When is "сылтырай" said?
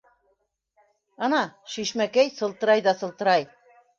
2.39-2.83, 3.03-3.49